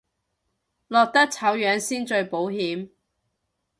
[0.87, 2.89] 落得醜樣先最保險